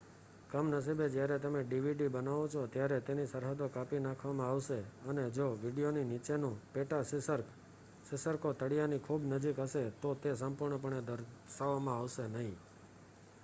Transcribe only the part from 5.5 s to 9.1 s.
વીડિયોની નીચેનું પેટાશીર્ષક ો તળીયાની